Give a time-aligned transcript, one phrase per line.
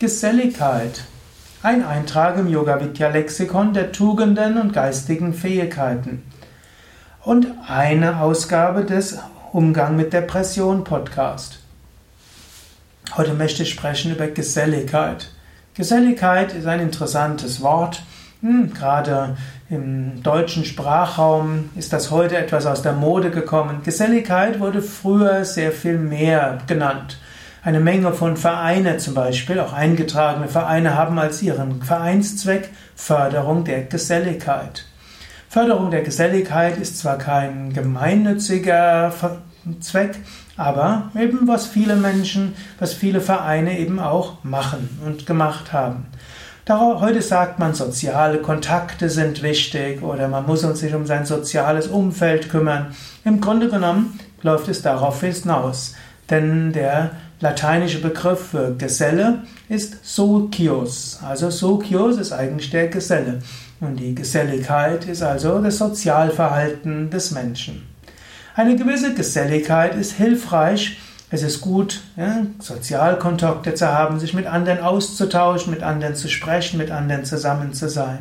[0.00, 1.04] Geselligkeit.
[1.62, 6.22] Ein Eintrag im Yoga Vidya Lexikon der Tugenden und geistigen Fähigkeiten.
[7.22, 9.18] Und eine Ausgabe des
[9.52, 11.58] Umgang mit Depression Podcast.
[13.14, 15.32] Heute möchte ich sprechen über Geselligkeit.
[15.74, 18.02] Geselligkeit ist ein interessantes Wort.
[18.40, 19.36] Hm, gerade
[19.68, 23.82] im deutschen Sprachraum ist das heute etwas aus der Mode gekommen.
[23.84, 27.18] Geselligkeit wurde früher sehr viel mehr genannt.
[27.62, 33.82] Eine Menge von Vereine zum Beispiel, auch eingetragene Vereine, haben als ihren Vereinszweck Förderung der
[33.82, 34.86] Geselligkeit.
[35.46, 39.12] Förderung der Geselligkeit ist zwar kein gemeinnütziger
[39.80, 40.16] Zweck,
[40.56, 46.06] aber eben was viele Menschen, was viele Vereine eben auch machen und gemacht haben.
[46.66, 52.48] Heute sagt man, soziale Kontakte sind wichtig oder man muss sich um sein soziales Umfeld
[52.48, 52.94] kümmern.
[53.24, 55.94] Im Grunde genommen läuft es darauf hinaus,
[56.30, 61.18] denn der lateinische Begriff für Geselle ist Socius.
[61.26, 63.40] Also Socius ist eigentlich der Geselle.
[63.80, 67.86] Und die Geselligkeit ist also das Sozialverhalten des Menschen.
[68.54, 70.98] Eine gewisse Geselligkeit ist hilfreich.
[71.30, 76.76] Es ist gut, ja, Sozialkontakte zu haben, sich mit anderen auszutauschen, mit anderen zu sprechen,
[76.76, 78.18] mit anderen zusammen zu sein.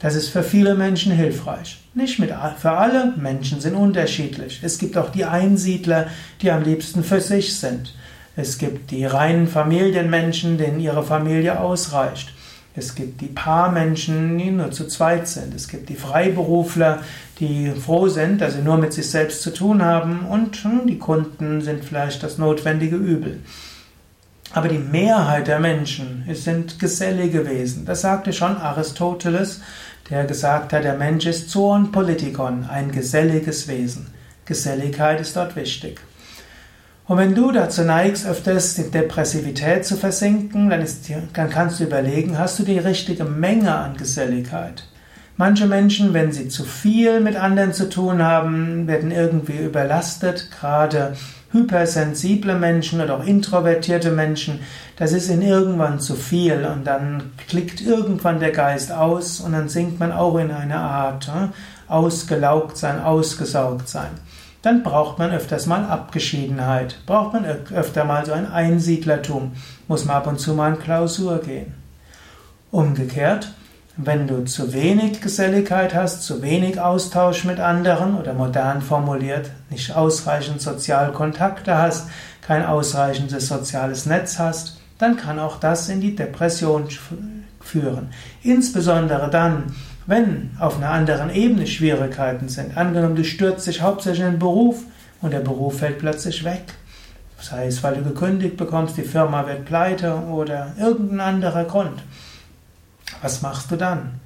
[0.00, 1.78] Das ist für viele Menschen hilfreich.
[1.94, 4.60] Nicht mit, für alle Menschen sind unterschiedlich.
[4.62, 6.08] Es gibt auch die Einsiedler,
[6.42, 7.94] die am liebsten für sich sind.
[8.36, 12.32] Es gibt die reinen Familienmenschen, denen ihre Familie ausreicht.
[12.76, 15.54] Es gibt die Paarmenschen, die nur zu zweit sind.
[15.54, 17.00] Es gibt die Freiberufler,
[17.40, 20.26] die froh sind, dass sie nur mit sich selbst zu tun haben.
[20.26, 23.40] Und hm, die Kunden sind vielleicht das notwendige Übel.
[24.52, 27.84] Aber die Mehrheit der Menschen sind gesellige Wesen.
[27.86, 29.60] Das sagte schon Aristoteles,
[30.08, 34.08] der gesagt hat, der Mensch ist Zoon Politikon, ein geselliges Wesen.
[34.44, 36.00] Geselligkeit ist dort wichtig.
[37.10, 41.84] Und wenn du dazu neigst, öfters in Depressivität zu versinken, dann, ist, dann kannst du
[41.84, 44.84] überlegen, hast du die richtige Menge an Geselligkeit?
[45.36, 51.16] Manche Menschen, wenn sie zu viel mit anderen zu tun haben, werden irgendwie überlastet, gerade
[51.50, 54.60] hypersensible Menschen oder auch introvertierte Menschen,
[54.94, 59.68] das ist ihnen irgendwann zu viel und dann klickt irgendwann der Geist aus und dann
[59.68, 61.48] sinkt man auch in eine Art äh,
[61.92, 64.10] ausgelaugt sein, ausgesaugt sein
[64.62, 69.52] dann braucht man öfters mal Abgeschiedenheit, braucht man öfter mal so ein Einsiedlertum,
[69.88, 71.74] muss man ab und zu mal in Klausur gehen.
[72.70, 73.52] Umgekehrt,
[73.96, 79.94] wenn du zu wenig Geselligkeit hast, zu wenig Austausch mit anderen oder modern formuliert, nicht
[79.94, 82.08] ausreichend Sozialkontakte hast,
[82.40, 86.88] kein ausreichendes soziales Netz hast, dann kann auch das in die Depression
[87.60, 88.10] führen.
[88.42, 89.74] Insbesondere dann,
[90.10, 94.82] wenn auf einer anderen Ebene Schwierigkeiten sind, angenommen du stürzt dich hauptsächlich in den Beruf
[95.22, 96.64] und der Beruf fällt plötzlich weg,
[97.40, 102.02] sei es weil du gekündigt bekommst, die Firma wird pleite oder irgendein anderer Grund,
[103.22, 104.18] was machst du dann?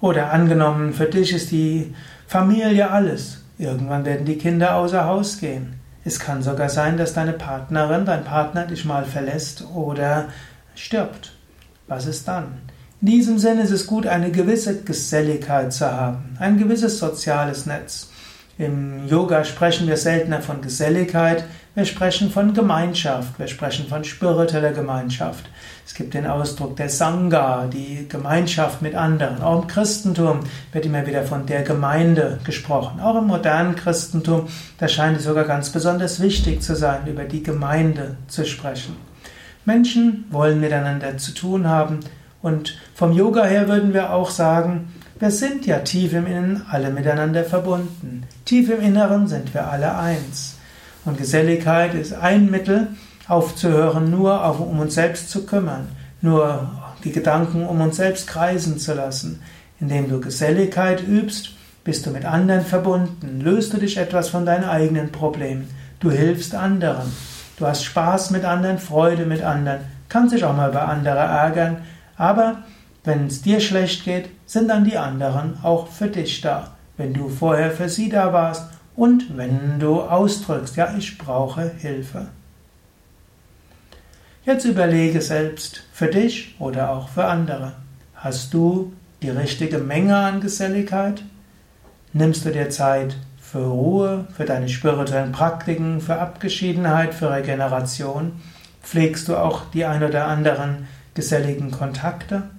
[0.00, 1.92] Oder angenommen, für dich ist die
[2.28, 3.42] Familie alles.
[3.58, 5.80] Irgendwann werden die Kinder außer Haus gehen.
[6.04, 10.26] Es kann sogar sein, dass deine Partnerin, dein Partner dich mal verlässt oder
[10.76, 11.32] stirbt.
[11.88, 12.58] Was ist dann?
[13.02, 18.10] In diesem Sinne ist es gut, eine gewisse Geselligkeit zu haben, ein gewisses soziales Netz.
[18.58, 21.42] Im Yoga sprechen wir seltener von Geselligkeit,
[21.74, 25.46] wir sprechen von Gemeinschaft, wir sprechen von spiritueller Gemeinschaft.
[25.84, 29.42] Es gibt den Ausdruck der Sangha, die Gemeinschaft mit anderen.
[29.42, 30.38] Auch im Christentum
[30.70, 33.00] wird immer wieder von der Gemeinde gesprochen.
[33.00, 34.46] Auch im modernen Christentum,
[34.78, 38.94] da scheint es sogar ganz besonders wichtig zu sein, über die Gemeinde zu sprechen.
[39.64, 41.98] Menschen wollen miteinander zu tun haben,
[42.42, 46.90] und vom Yoga her würden wir auch sagen, wir sind ja tief im Inneren alle
[46.90, 48.24] miteinander verbunden.
[48.44, 50.56] Tief im Inneren sind wir alle eins.
[51.04, 52.88] Und Geselligkeit ist ein Mittel,
[53.28, 55.88] aufzuhören, nur um uns selbst zu kümmern,
[56.20, 56.70] nur
[57.04, 59.40] die Gedanken um uns selbst kreisen zu lassen.
[59.80, 61.52] Indem du Geselligkeit übst,
[61.84, 66.54] bist du mit anderen verbunden, löst du dich etwas von deinen eigenen Problemen, du hilfst
[66.54, 67.12] anderen,
[67.58, 71.76] du hast Spaß mit anderen, Freude mit anderen, kannst dich auch mal bei anderen ärgern,
[72.22, 72.62] aber
[73.02, 76.76] wenn es dir schlecht geht, sind dann die anderen auch für dich da.
[76.96, 82.28] Wenn du vorher für sie da warst und wenn du ausdrückst, ja, ich brauche Hilfe.
[84.44, 87.72] Jetzt überlege selbst, für dich oder auch für andere.
[88.14, 91.24] Hast du die richtige Menge an Geselligkeit?
[92.12, 98.40] Nimmst du dir Zeit für Ruhe, für deine spirituellen Praktiken, für Abgeschiedenheit, für Regeneration?
[98.80, 102.50] Pflegst du auch die ein oder anderen geselligen Kontakte.